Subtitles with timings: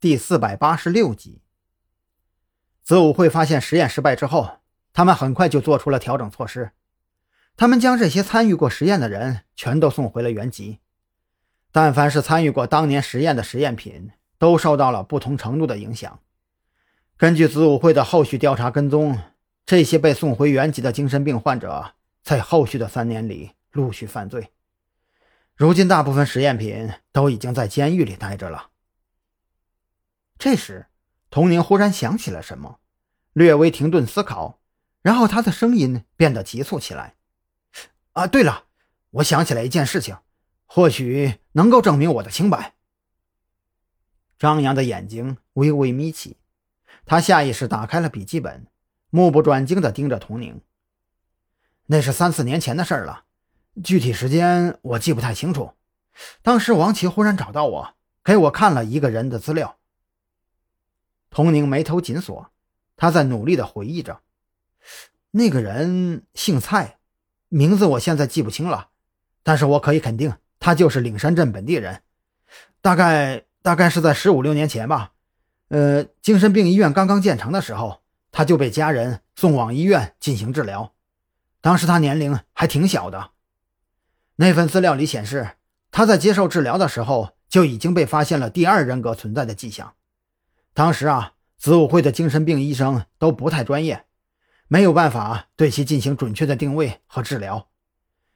[0.00, 1.42] 第四百八十六集。
[2.82, 4.60] 子午会发现实验失败之后，
[4.94, 6.70] 他们很快就做出了调整措施。
[7.54, 10.78] 他们将这些参与过实验的人全都送回了原籍。
[11.70, 16.18] 但凡是参与过当年实验的实验品，都受到了不同程度的影响。
[17.18, 19.18] 根据子午会的后续调查跟踪，
[19.66, 21.92] 这些被送回原籍的精神病患者，
[22.22, 24.50] 在后续的三年里陆续犯罪。
[25.54, 28.68] 如今，大部分实验品都已经在监狱里待着了。
[30.40, 30.86] 这时，
[31.28, 32.80] 童宁忽然想起了什么，
[33.34, 34.58] 略微停顿思考，
[35.02, 37.16] 然后他的声音变得急促起来
[38.14, 38.64] ：“啊，对了，
[39.10, 40.16] 我想起来一件事情，
[40.64, 42.72] 或许能够证明我的清白。”
[44.38, 46.38] 张扬的眼睛微微眯起，
[47.04, 48.66] 他下意识打开了笔记本，
[49.10, 50.62] 目不转睛地盯着童宁。
[51.84, 53.24] 那是三四年前的事了。
[53.84, 55.74] 具体时间我记不太清楚。
[56.40, 57.94] 当时王琦忽然找到我，
[58.24, 59.76] 给我看了一个人的资料。
[61.30, 62.50] 童宁眉头紧锁，
[62.96, 64.20] 他在努力地回忆着。
[65.30, 66.98] 那个人姓蔡，
[67.48, 68.88] 名字我现在记不清了，
[69.42, 72.02] 但是我可以肯定，他就是岭山镇本地人。
[72.82, 75.12] 大概大概是在十五六年前吧。
[75.68, 80.92] 呃，精神病医院刚刚建成的时候，他就被家人送往医院进行治疗。
[81.60, 83.30] 当时他年龄还挺小的。
[84.36, 85.50] 那份资料里显示，
[85.92, 89.94] 他在接受治疗的时候就已经被发现了第二人格存在的迹象。
[90.80, 94.06] 当时啊，子午会的精神病医生都不太专业，
[94.66, 97.68] 没有办法对其进行准确的定位和治疗。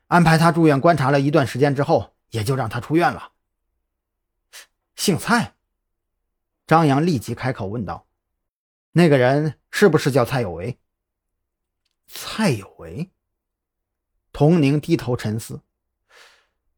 [0.08, 3.32] 安排他住院观察了一段时间之后，也就让他出院了。
[4.94, 5.54] 姓蔡，
[6.66, 8.06] 张扬立即开口问道
[8.92, 10.78] ：“那个人是不是叫蔡有为？”
[12.06, 13.10] 蔡有为，
[14.34, 15.62] 童宁低头沉思。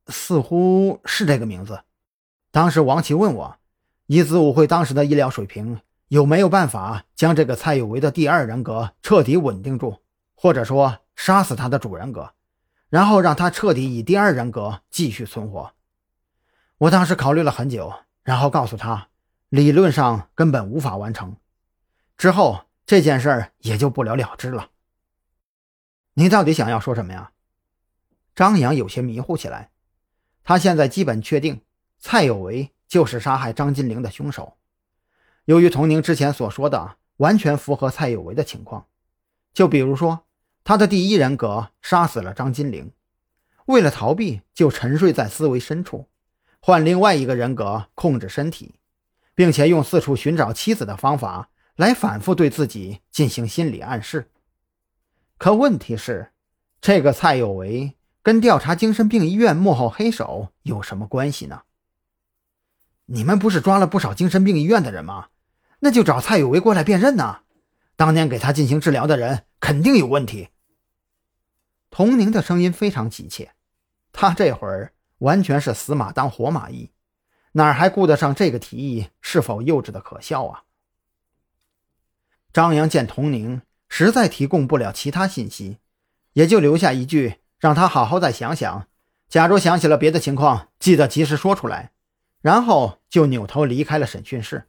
[0.06, 1.82] 似乎是这个名字。
[2.52, 3.58] 当时王琦问我，
[4.06, 10.00] 以子午会当时的医疗水平，有没有办法将这个蔡有为的第二人格彻底稳定住，
[10.34, 12.32] 或者说杀死他的主人格，
[12.88, 15.72] 然后让他彻底以第二人格继续存活？
[16.78, 19.08] 我当时考虑了很久，然后告诉他，
[19.48, 21.36] 理论上根本无法完成。
[22.16, 24.70] 之后这件事儿也就不了了之了。
[26.14, 27.32] 你到底想要说什么呀？
[28.36, 29.70] 张扬有些迷糊起来。
[30.44, 31.62] 他现在基本确定，
[31.98, 34.56] 蔡有为就是杀害张金玲的凶手。
[35.44, 38.86] 由于童宁之前所说的完全符合蔡有为的情况，
[39.52, 40.26] 就比如说
[40.64, 42.92] 他的第一人格杀死了张金玲，
[43.66, 46.08] 为了逃避就沉睡在思维深处，
[46.60, 48.74] 换另外一个人格控制身体，
[49.34, 54.30] 并且用四处寻找妻子的方法来反复对自己进行心理暗示。
[55.38, 56.32] 可问题是，
[56.80, 57.94] 这个蔡有为。
[58.22, 61.62] 跟调查精神病医院幕后黑手有什么关系呢？
[63.06, 65.28] 你们不是抓了不少精神病医院的人吗？
[65.80, 67.40] 那就找蔡有为过来辨认呐。
[67.96, 70.48] 当年给他进行治疗的人肯定有问题。
[71.90, 73.52] 童宁的声音非常急切，
[74.12, 76.90] 他这会儿完全是死马当活马医，
[77.52, 80.64] 哪还顾得上这个提议是否幼稚的可笑啊？
[82.52, 85.78] 张扬见童宁实在提供不了其他信息，
[86.34, 87.36] 也就留下一句。
[87.58, 88.86] 让他好好再想想，
[89.30, 91.92] 假如想起了别的情况，记得及时说出来。
[92.40, 94.68] 然后就扭头离开了审讯室。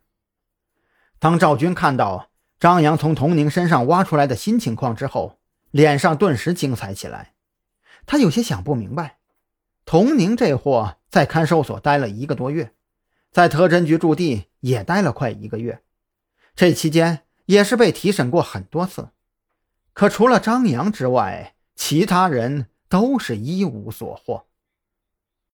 [1.20, 2.30] 当赵军看到
[2.60, 5.40] 张扬从童宁身上挖出来的新情况之后，
[5.72, 7.34] 脸上顿时精彩起来。
[8.06, 9.18] 他有些想不明白，
[9.86, 12.74] 童宁这货在看守所待了一个多月，
[13.32, 15.82] 在特侦局驻地也待了快一个月，
[16.56, 19.10] 这期间也是被提审过很多次，
[19.94, 22.68] 可除了张扬之外，其他人。
[22.90, 24.46] 都是一无所获。